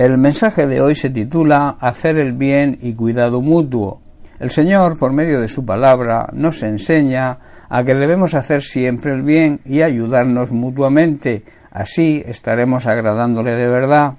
El 0.00 0.16
mensaje 0.16 0.66
de 0.66 0.80
hoy 0.80 0.94
se 0.94 1.10
titula 1.10 1.76
Hacer 1.78 2.16
el 2.16 2.32
bien 2.32 2.78
y 2.80 2.94
cuidado 2.94 3.42
mutuo. 3.42 4.00
El 4.38 4.48
Señor, 4.48 4.98
por 4.98 5.12
medio 5.12 5.42
de 5.42 5.48
su 5.48 5.66
palabra, 5.66 6.30
nos 6.32 6.62
enseña 6.62 7.36
a 7.68 7.84
que 7.84 7.94
debemos 7.94 8.32
hacer 8.32 8.62
siempre 8.62 9.12
el 9.12 9.20
bien 9.20 9.60
y 9.66 9.82
ayudarnos 9.82 10.52
mutuamente. 10.52 11.42
Así 11.70 12.24
estaremos 12.26 12.86
agradándole 12.86 13.50
de 13.50 13.68
verdad. 13.68 14.14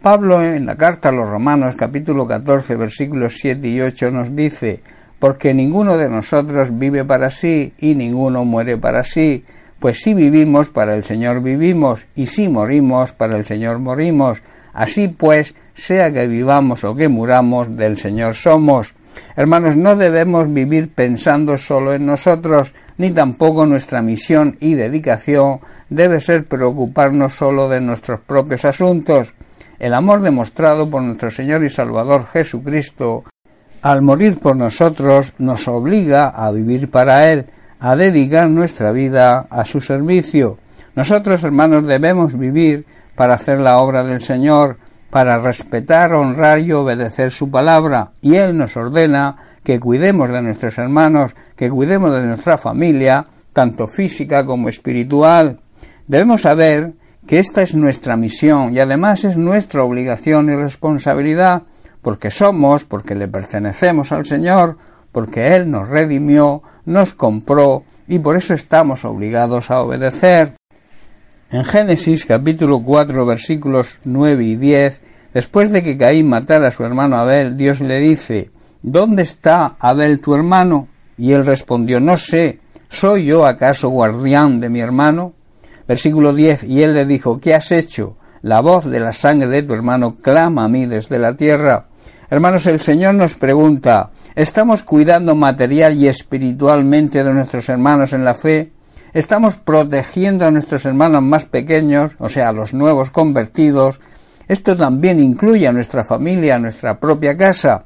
Pablo 0.00 0.42
en 0.42 0.64
la 0.64 0.76
carta 0.76 1.10
a 1.10 1.12
los 1.12 1.28
Romanos 1.28 1.74
capítulo 1.76 2.26
14 2.26 2.76
versículos 2.76 3.34
7 3.42 3.68
y 3.68 3.78
8 3.78 4.10
nos 4.10 4.34
dice 4.34 4.80
porque 5.18 5.52
ninguno 5.52 5.98
de 5.98 6.08
nosotros 6.08 6.78
vive 6.78 7.04
para 7.04 7.28
sí 7.28 7.74
y 7.78 7.94
ninguno 7.94 8.46
muere 8.46 8.78
para 8.78 9.02
sí, 9.02 9.44
pues 9.80 10.00
si 10.00 10.14
vivimos 10.14 10.70
para 10.70 10.94
el 10.94 11.04
Señor 11.04 11.42
vivimos 11.42 12.06
y 12.16 12.24
si 12.24 12.48
morimos 12.48 13.12
para 13.12 13.36
el 13.36 13.44
Señor 13.44 13.80
morimos. 13.80 14.42
Así 14.72 15.08
pues, 15.08 15.54
sea 15.74 16.10
que 16.10 16.26
vivamos 16.26 16.84
o 16.84 16.94
que 16.94 17.08
muramos, 17.08 17.76
del 17.76 17.96
Señor 17.96 18.34
somos. 18.34 18.94
Hermanos, 19.36 19.76
no 19.76 19.96
debemos 19.96 20.52
vivir 20.52 20.90
pensando 20.92 21.56
solo 21.58 21.94
en 21.94 22.06
nosotros, 22.06 22.72
ni 22.98 23.10
tampoco 23.10 23.66
nuestra 23.66 24.02
misión 24.02 24.56
y 24.60 24.74
dedicación 24.74 25.60
debe 25.88 26.20
ser 26.20 26.44
preocuparnos 26.44 27.34
solo 27.34 27.68
de 27.68 27.80
nuestros 27.80 28.20
propios 28.20 28.64
asuntos. 28.64 29.34
El 29.78 29.94
amor 29.94 30.20
demostrado 30.20 30.88
por 30.88 31.02
nuestro 31.02 31.30
Señor 31.30 31.64
y 31.64 31.70
Salvador 31.70 32.26
Jesucristo, 32.26 33.24
al 33.82 34.02
morir 34.02 34.38
por 34.38 34.56
nosotros, 34.56 35.32
nos 35.38 35.66
obliga 35.66 36.28
a 36.28 36.50
vivir 36.50 36.90
para 36.90 37.32
Él, 37.32 37.46
a 37.80 37.96
dedicar 37.96 38.50
nuestra 38.50 38.92
vida 38.92 39.46
a 39.48 39.64
su 39.64 39.80
servicio. 39.80 40.58
Nosotros, 40.94 41.42
hermanos, 41.44 41.86
debemos 41.86 42.38
vivir 42.38 42.84
para 43.20 43.34
hacer 43.34 43.60
la 43.60 43.76
obra 43.76 44.02
del 44.02 44.22
Señor, 44.22 44.78
para 45.10 45.36
respetar, 45.36 46.14
honrar 46.14 46.58
y 46.60 46.72
obedecer 46.72 47.30
su 47.30 47.50
palabra, 47.50 48.12
y 48.22 48.36
Él 48.36 48.56
nos 48.56 48.78
ordena 48.78 49.36
que 49.62 49.78
cuidemos 49.78 50.30
de 50.30 50.40
nuestros 50.40 50.78
hermanos, 50.78 51.36
que 51.54 51.68
cuidemos 51.68 52.12
de 52.12 52.24
nuestra 52.24 52.56
familia, 52.56 53.26
tanto 53.52 53.86
física 53.86 54.46
como 54.46 54.70
espiritual. 54.70 55.60
Debemos 56.06 56.40
saber 56.40 56.94
que 57.26 57.40
esta 57.40 57.60
es 57.60 57.74
nuestra 57.74 58.16
misión 58.16 58.72
y 58.74 58.80
además 58.80 59.26
es 59.26 59.36
nuestra 59.36 59.84
obligación 59.84 60.48
y 60.48 60.56
responsabilidad, 60.56 61.64
porque 62.00 62.30
somos, 62.30 62.86
porque 62.86 63.14
le 63.14 63.28
pertenecemos 63.28 64.12
al 64.12 64.24
Señor, 64.24 64.78
porque 65.12 65.56
Él 65.56 65.70
nos 65.70 65.90
redimió, 65.90 66.62
nos 66.86 67.12
compró 67.12 67.84
y 68.08 68.18
por 68.18 68.38
eso 68.38 68.54
estamos 68.54 69.04
obligados 69.04 69.70
a 69.70 69.82
obedecer. 69.82 70.54
En 71.52 71.64
Génesis 71.64 72.26
capítulo 72.26 72.80
4 72.80 73.26
versículos 73.26 73.98
9 74.04 74.44
y 74.44 74.54
10, 74.54 75.00
después 75.34 75.72
de 75.72 75.82
que 75.82 75.98
Caín 75.98 76.28
matara 76.28 76.68
a 76.68 76.70
su 76.70 76.84
hermano 76.84 77.16
Abel, 77.16 77.56
Dios 77.56 77.80
le 77.80 77.98
dice, 77.98 78.52
¿Dónde 78.82 79.22
está 79.22 79.74
Abel 79.80 80.20
tu 80.20 80.36
hermano? 80.36 80.86
Y 81.18 81.32
él 81.32 81.44
respondió, 81.44 81.98
No 81.98 82.16
sé, 82.18 82.60
¿soy 82.88 83.24
yo 83.24 83.46
acaso 83.46 83.88
guardián 83.88 84.60
de 84.60 84.68
mi 84.68 84.78
hermano? 84.78 85.32
Versículo 85.88 86.32
10, 86.32 86.62
y 86.62 86.82
él 86.84 86.94
le 86.94 87.04
dijo, 87.04 87.40
¿qué 87.40 87.52
has 87.52 87.72
hecho? 87.72 88.16
La 88.42 88.60
voz 88.60 88.84
de 88.84 89.00
la 89.00 89.12
sangre 89.12 89.48
de 89.48 89.64
tu 89.64 89.74
hermano 89.74 90.18
clama 90.22 90.66
a 90.66 90.68
mí 90.68 90.86
desde 90.86 91.18
la 91.18 91.36
tierra. 91.36 91.86
Hermanos, 92.30 92.68
el 92.68 92.78
Señor 92.78 93.14
nos 93.14 93.34
pregunta, 93.34 94.10
¿estamos 94.36 94.84
cuidando 94.84 95.34
material 95.34 95.96
y 95.96 96.06
espiritualmente 96.06 97.24
de 97.24 97.34
nuestros 97.34 97.68
hermanos 97.68 98.12
en 98.12 98.24
la 98.24 98.34
fe? 98.34 98.70
¿Estamos 99.12 99.56
protegiendo 99.56 100.46
a 100.46 100.50
nuestros 100.50 100.86
hermanos 100.86 101.22
más 101.22 101.44
pequeños, 101.44 102.16
o 102.18 102.28
sea, 102.28 102.48
a 102.48 102.52
los 102.52 102.74
nuevos 102.74 103.10
convertidos? 103.10 104.00
Esto 104.48 104.76
también 104.76 105.20
incluye 105.20 105.66
a 105.66 105.72
nuestra 105.72 106.04
familia, 106.04 106.56
a 106.56 106.58
nuestra 106.58 106.98
propia 106.98 107.36
casa. 107.36 107.84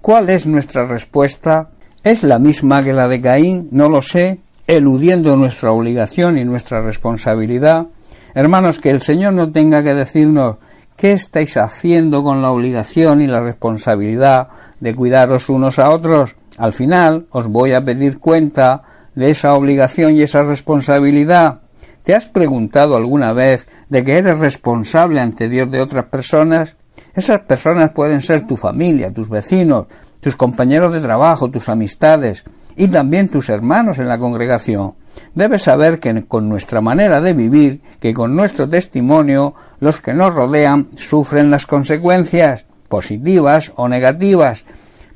¿Cuál 0.00 0.30
es 0.30 0.46
nuestra 0.46 0.84
respuesta? 0.84 1.70
¿Es 2.02 2.22
la 2.22 2.38
misma 2.38 2.82
que 2.82 2.92
la 2.92 3.08
de 3.08 3.20
Caín? 3.20 3.68
No 3.70 3.88
lo 3.88 4.02
sé, 4.02 4.40
eludiendo 4.66 5.36
nuestra 5.36 5.72
obligación 5.72 6.38
y 6.38 6.44
nuestra 6.44 6.82
responsabilidad. 6.82 7.86
Hermanos, 8.34 8.78
que 8.78 8.90
el 8.90 9.00
Señor 9.00 9.32
no 9.32 9.50
tenga 9.50 9.82
que 9.82 9.94
decirnos 9.94 10.56
¿Qué 10.96 11.12
estáis 11.12 11.58
haciendo 11.58 12.22
con 12.22 12.40
la 12.40 12.50
obligación 12.50 13.20
y 13.20 13.26
la 13.26 13.42
responsabilidad 13.42 14.48
de 14.80 14.94
cuidaros 14.94 15.50
unos 15.50 15.78
a 15.78 15.90
otros? 15.90 16.36
Al 16.56 16.72
final 16.72 17.26
os 17.30 17.48
voy 17.48 17.74
a 17.74 17.84
pedir 17.84 18.18
cuenta 18.18 18.82
de 19.16 19.30
esa 19.30 19.54
obligación 19.54 20.14
y 20.14 20.22
esa 20.22 20.44
responsabilidad. 20.44 21.60
¿Te 22.04 22.14
has 22.14 22.26
preguntado 22.26 22.96
alguna 22.96 23.32
vez 23.32 23.66
de 23.88 24.04
que 24.04 24.18
eres 24.18 24.38
responsable 24.38 25.20
ante 25.20 25.48
Dios 25.48 25.68
de 25.68 25.80
otras 25.80 26.04
personas? 26.04 26.76
Esas 27.16 27.40
personas 27.40 27.90
pueden 27.90 28.22
ser 28.22 28.46
tu 28.46 28.56
familia, 28.56 29.12
tus 29.12 29.28
vecinos, 29.28 29.86
tus 30.20 30.36
compañeros 30.36 30.92
de 30.92 31.00
trabajo, 31.00 31.50
tus 31.50 31.68
amistades 31.68 32.44
y 32.76 32.88
también 32.88 33.28
tus 33.28 33.48
hermanos 33.48 33.98
en 33.98 34.06
la 34.06 34.18
congregación. 34.18 34.94
Debes 35.34 35.62
saber 35.62 35.98
que 35.98 36.26
con 36.26 36.48
nuestra 36.48 36.80
manera 36.80 37.20
de 37.20 37.32
vivir, 37.32 37.80
que 38.00 38.12
con 38.12 38.36
nuestro 38.36 38.68
testimonio, 38.68 39.54
los 39.80 40.00
que 40.00 40.14
nos 40.14 40.34
rodean 40.34 40.88
sufren 40.96 41.50
las 41.50 41.66
consecuencias, 41.66 42.66
positivas 42.88 43.72
o 43.76 43.88
negativas. 43.88 44.64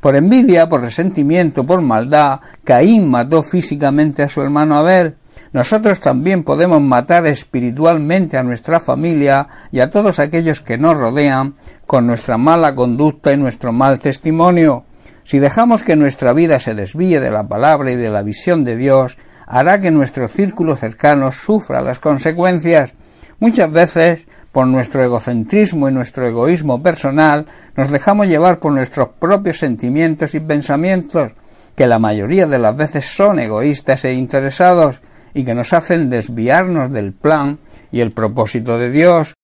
Por 0.01 0.17
envidia, 0.17 0.69
por 0.69 0.81
resentimiento, 0.81 1.65
por 1.65 1.83
maldad, 1.83 2.41
Caín 2.65 3.11
mató 3.11 3.43
físicamente 3.43 4.23
a 4.23 4.29
su 4.29 4.41
hermano 4.41 4.77
Abel. 4.77 5.17
Nosotros 5.53 6.01
también 6.01 6.45
podemos 6.45 6.81
matar 6.81 7.27
espiritualmente 7.27 8.39
a 8.39 8.43
nuestra 8.43 8.81
familia 8.81 9.49
y 9.71 9.81
a 9.81 9.91
todos 9.91 10.19
aquellos 10.19 10.61
que 10.61 10.79
nos 10.79 10.97
rodean 10.97 11.55
con 11.87 12.07
nuestra 12.07 12.39
mala 12.39 12.75
conducta 12.75 13.33
y 13.33 13.37
nuestro 13.37 13.73
mal 13.73 14.01
testimonio. 14.01 14.85
Si 15.25 15.39
dejamos 15.39 15.83
que 15.83 15.97
nuestra 15.97 16.33
vida 16.33 16.59
se 16.59 16.75
desvíe 16.75 17.21
de 17.21 17.31
la 17.31 17.47
palabra 17.47 17.91
y 17.91 17.97
de 17.97 18.11
la 18.11 18.23
visión 18.23 18.65
de 18.65 18.77
Dios, 18.77 19.19
hará 19.47 19.81
que 19.81 19.91
nuestro 19.91 20.29
círculo 20.29 20.77
cercano 20.77 21.31
sufra 21.31 21.83
las 21.83 21.99
consecuencias. 21.99 22.95
Muchas 23.39 23.71
veces, 23.71 24.29
por 24.53 24.67
nuestro 24.67 25.05
egocentrismo 25.05 25.89
y 25.89 25.93
nuestro 25.93 26.27
egoísmo 26.27 26.83
personal, 26.83 27.47
nos 27.77 27.91
dejamos 27.91 28.27
llevar 28.27 28.59
por 28.59 28.73
nuestros 28.73 29.11
propios 29.19 29.59
sentimientos 29.59 30.35
y 30.35 30.41
pensamientos, 30.41 31.33
que 31.77 31.87
la 31.87 31.99
mayoría 31.99 32.47
de 32.47 32.59
las 32.59 32.77
veces 32.77 33.07
son 33.07 33.39
egoístas 33.39 34.05
e 34.05 34.13
interesados, 34.13 35.03
y 35.33 35.45
que 35.45 35.55
nos 35.55 35.73
hacen 35.73 36.11
desviarnos 36.11 36.91
del 36.91 37.13
plan 37.13 37.59
y 37.93 38.01
el 38.01 38.11
propósito 38.11 38.79
de 38.79 38.91
Dios. 38.91 39.35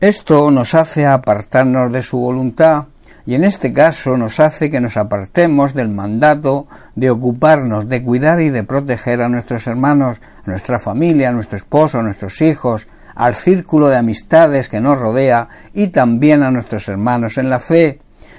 Esto 0.00 0.50
nos 0.50 0.74
hace 0.74 1.06
apartarnos 1.06 1.92
de 1.92 2.02
su 2.02 2.18
voluntad, 2.18 2.86
y 3.26 3.34
en 3.34 3.44
este 3.44 3.72
caso 3.72 4.16
nos 4.16 4.40
hace 4.40 4.70
que 4.70 4.80
nos 4.80 4.96
apartemos 4.96 5.74
del 5.74 5.88
mandato 5.88 6.66
de 6.94 7.10
ocuparnos, 7.10 7.88
de 7.88 8.02
cuidar 8.02 8.40
y 8.40 8.48
de 8.48 8.64
proteger 8.64 9.20
a 9.20 9.28
nuestros 9.28 9.66
hermanos, 9.66 10.22
a 10.44 10.50
nuestra 10.50 10.78
familia, 10.78 11.28
a 11.28 11.32
nuestro 11.32 11.58
esposo, 11.58 11.98
a 11.98 12.02
nuestros 12.02 12.40
hijos, 12.40 12.86
al 13.20 13.34
círculo 13.34 13.88
de 13.88 13.98
amistades 13.98 14.70
que 14.70 14.80
nos 14.80 14.98
rodea 14.98 15.46
y 15.74 15.88
también 15.88 16.42
a 16.42 16.50
nuestros 16.50 16.88
hermanos 16.88 17.36
en 17.36 17.50
la 17.50 17.60
fe. 17.60 17.98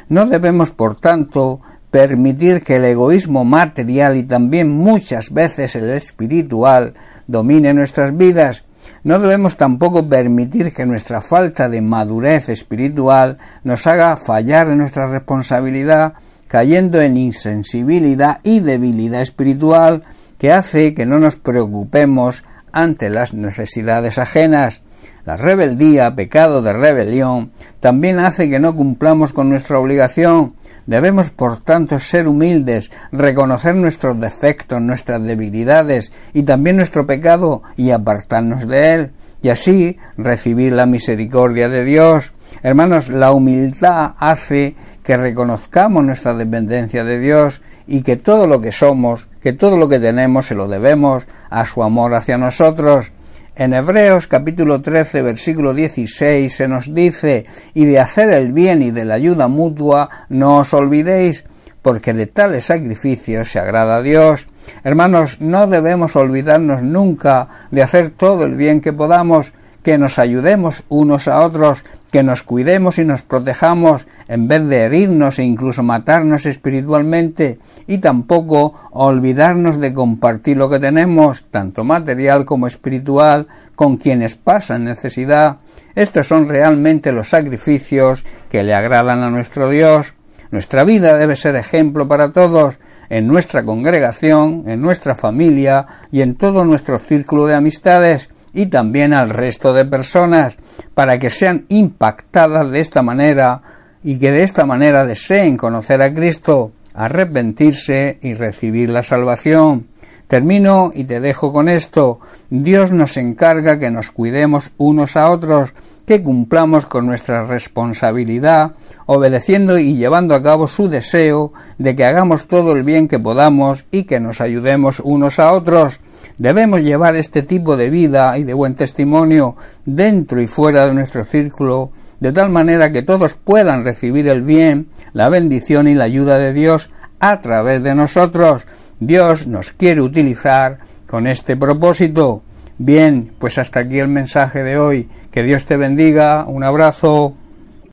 No 0.10 0.26
debemos, 0.26 0.72
por 0.72 0.96
tanto, 0.96 1.62
permitir 1.92 2.64
que 2.64 2.78
el 2.78 2.86
egoísmo 2.86 3.46
material 3.46 4.18
y 4.18 4.24
también 4.24 4.72
muchas 4.72 5.32
veces 5.32 5.76
el 5.76 5.92
espiritual 5.92 6.96
domine 7.28 7.76
nuestras 7.76 8.18
vidas, 8.18 8.66
no 9.04 9.20
debemos 9.20 9.56
tampoco 9.56 10.10
permitir 10.10 10.74
que 10.74 10.88
nuestra 10.88 11.22
falta 11.22 11.70
de 11.70 11.82
madurez 11.82 12.50
espiritual 12.50 13.38
nos 13.64 13.86
haga 13.86 14.18
fallar 14.18 14.68
en 14.68 14.80
nuestra 14.80 15.06
responsabilidad, 15.06 16.14
cayendo 16.48 17.00
en 17.02 17.18
insensibilidad 17.18 18.40
y 18.42 18.62
debilidad 18.62 19.22
espiritual 19.22 20.02
que 20.40 20.52
hace 20.52 20.96
que 20.96 21.06
no 21.06 21.20
nos 21.20 21.36
preocupemos 21.36 22.44
ante 22.72 23.10
las 23.10 23.34
necesidades 23.34 24.18
ajenas. 24.18 24.82
La 25.26 25.38
rebeldía, 25.38 26.16
pecado 26.16 26.62
de 26.62 26.74
rebelión, 26.74 27.52
también 27.80 28.20
hace 28.20 28.50
que 28.50 28.60
no 28.60 28.76
cumplamos 28.76 29.34
con 29.34 29.50
nuestra 29.50 29.80
obligación, 29.80 30.56
Debemos, 30.86 31.30
por 31.30 31.62
tanto, 31.62 32.00
ser 32.00 32.28
humildes, 32.28 32.92
reconocer 33.12 33.76
nuestros 33.76 34.20
defectos, 34.20 34.82
nuestras 34.82 35.24
debilidades 35.24 36.12
y 36.34 36.44
también 36.44 36.78
nuestro 36.78 37.06
pecado 37.06 37.62
y 37.78 37.92
apartarnos 37.92 38.68
de 38.68 38.94
él, 38.94 39.12
y 39.44 39.50
así 39.50 39.98
recibir 40.18 40.74
la 40.74 40.86
misericordia 40.86 41.70
de 41.70 41.86
Dios. 41.86 42.34
Hermanos, 42.64 43.10
la 43.10 43.32
humildad 43.32 44.16
hace 44.18 44.76
que 45.04 45.18
reconozcamos 45.18 46.04
nuestra 46.04 46.34
dependencia 46.34 47.04
de 47.04 47.20
Dios 47.20 47.62
y 47.88 48.02
que 48.02 48.18
todo 48.18 48.48
lo 48.48 48.60
que 48.60 48.72
somos, 48.72 49.28
que 49.42 49.54
todo 49.54 49.78
lo 49.78 49.90
que 49.90 50.00
tenemos 50.00 50.46
se 50.46 50.56
lo 50.56 50.68
debemos 50.68 51.28
a 51.50 51.66
su 51.66 51.84
amor 51.84 52.14
hacia 52.14 52.38
nosotros. 52.38 53.12
En 53.56 53.74
Hebreos 53.74 54.28
capítulo 54.28 54.82
13 54.82 55.22
versículo 55.24 55.74
16 55.74 56.54
se 56.56 56.68
nos 56.68 56.94
dice, 56.94 57.46
y 57.74 57.86
de 57.86 58.00
hacer 58.00 58.32
el 58.32 58.54
bien 58.54 58.82
y 58.82 58.92
de 58.92 59.04
la 59.04 59.16
ayuda 59.16 59.48
mutua 59.48 60.10
no 60.30 60.60
os 60.60 60.74
olvidéis, 60.74 61.44
porque 61.82 62.14
de 62.14 62.28
tales 62.28 62.66
sacrificios 62.66 63.52
se 63.52 63.60
agrada 63.60 63.98
a 63.98 64.02
Dios. 64.02 64.48
Hermanos, 64.84 65.42
no 65.42 65.68
debemos 65.68 66.16
olvidarnos 66.16 66.84
nunca 66.84 67.48
de 67.72 67.82
hacer 67.82 68.12
todo 68.12 68.46
el 68.46 68.56
bien 68.56 68.80
que 68.80 68.94
podamos, 68.94 69.54
que 69.84 69.98
nos 69.98 70.20
ayudemos 70.20 70.84
unos 70.90 71.28
a 71.28 71.40
otros, 71.40 71.84
que 72.12 72.24
nos 72.24 72.44
cuidemos 72.44 73.00
y 73.00 73.06
nos 73.06 73.24
protejamos 73.24 74.06
en 74.28 74.48
vez 74.48 74.68
de 74.68 74.84
herirnos 74.84 75.40
e 75.40 75.44
incluso 75.44 75.84
matarnos 75.84 76.46
espiritualmente 76.46 77.60
y 77.88 77.98
tampoco 77.98 78.74
olvidarnos 78.92 79.80
de 79.80 79.94
compartir 79.94 80.58
lo 80.58 80.70
que 80.70 80.80
tenemos, 80.80 81.46
tanto 81.52 81.84
material 81.84 82.46
como 82.46 82.68
espiritual, 82.68 83.48
con 83.76 83.98
quienes 83.98 84.36
pasan 84.36 84.86
necesidad. 84.86 85.58
Estos 85.96 86.28
son 86.28 86.48
realmente 86.48 87.12
los 87.12 87.30
sacrificios 87.30 88.24
que 88.50 88.64
le 88.64 88.74
agradan 88.74 89.24
a 89.24 89.30
nuestro 89.30 89.70
Dios. 89.70 90.14
Nuestra 90.52 90.84
vida 90.84 91.18
debe 91.18 91.36
ser 91.36 91.56
ejemplo 91.56 92.08
para 92.08 92.32
todos, 92.32 92.78
en 93.10 93.28
nuestra 93.28 93.64
congregación, 93.64 94.64
en 94.68 94.82
nuestra 94.82 95.16
familia 95.16 95.86
y 96.14 96.22
en 96.22 96.36
todo 96.36 96.64
nuestro 96.64 96.98
círculo 96.98 97.46
de 97.46 97.56
amistades 97.56 98.30
y 98.54 98.68
también 98.68 99.14
al 99.14 99.30
resto 99.30 99.74
de 99.74 99.86
personas, 99.86 100.58
para 100.94 101.20
que 101.20 101.30
sean 101.30 101.66
impactadas 101.70 102.70
de 102.72 102.80
esta 102.80 103.02
manera 103.02 103.62
y 104.04 104.18
que 104.18 104.32
de 104.32 104.44
esta 104.44 104.66
manera 104.66 105.06
deseen 105.06 105.58
conocer 105.58 106.02
a 106.02 106.14
Cristo, 106.14 106.72
arrepentirse 106.94 108.20
y 108.22 108.34
recibir 108.34 108.90
la 108.90 109.04
salvación. 109.04 109.86
Termino 110.32 110.94
y 110.96 111.04
te 111.04 111.20
dejo 111.20 111.52
con 111.52 111.68
esto. 111.68 112.22
Dios 112.50 112.90
nos 112.90 113.18
encarga 113.18 113.80
que 113.80 113.92
nos 113.92 114.12
cuidemos 114.12 114.72
unos 114.78 115.18
a 115.18 115.30
otros, 115.30 115.74
que 116.06 116.24
cumplamos 116.24 116.86
con 116.86 117.06
nuestra 117.06 117.44
responsabilidad, 117.44 118.72
obedeciendo 119.08 119.78
y 119.78 119.98
llevando 119.98 120.34
a 120.34 120.42
cabo 120.42 120.68
su 120.68 120.88
deseo 120.88 121.52
de 121.78 121.98
que 121.98 122.06
hagamos 122.06 122.48
todo 122.48 122.72
el 122.72 122.84
bien 122.84 123.10
que 123.10 123.20
podamos 123.20 123.84
y 123.92 124.06
que 124.06 124.22
nos 124.22 124.40
ayudemos 124.40 125.02
unos 125.02 125.38
a 125.38 125.52
otros. 125.52 126.00
Debemos 126.38 126.80
llevar 126.80 127.18
este 127.18 127.42
tipo 127.42 127.76
de 127.76 127.90
vida 127.90 128.38
y 128.38 128.46
de 128.46 128.54
buen 128.54 128.76
testimonio 128.76 129.58
dentro 129.84 130.42
y 130.42 130.48
fuera 130.48 130.88
de 130.88 130.94
nuestro 130.94 131.26
círculo, 131.26 131.92
de 132.22 132.32
tal 132.32 132.50
manera 132.50 132.94
que 132.94 133.04
todos 133.04 133.36
puedan 133.36 133.84
recibir 133.84 134.30
el 134.30 134.44
bien, 134.44 134.88
la 135.12 135.28
bendición 135.28 135.90
y 135.90 135.94
la 135.94 136.06
ayuda 136.06 136.38
de 136.38 136.54
Dios 136.54 136.90
a 137.20 137.42
través 137.42 137.84
de 137.84 137.96
nosotros, 137.96 138.66
Dios 139.02 139.48
nos 139.48 139.72
quiere 139.72 140.00
utilizar 140.00 140.78
con 141.08 141.26
este 141.26 141.58
propósito. 141.58 142.44
Bien, 142.78 143.32
pues 143.40 143.58
hasta 143.58 143.80
aquí 143.80 143.98
el 143.98 144.10
mensaje 144.10 144.62
de 144.62 144.78
hoy. 144.78 145.10
Que 145.32 145.42
Dios 145.42 145.66
te 145.66 145.76
bendiga. 145.76 146.46
Un 146.46 146.64
abrazo. 146.64 147.36